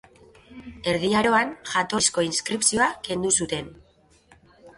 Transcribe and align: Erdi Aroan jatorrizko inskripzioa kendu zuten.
Erdi 0.93 1.11
Aroan 1.19 1.51
jatorrizko 1.73 2.25
inskripzioa 2.29 2.89
kendu 3.11 3.33
zuten. 3.37 3.71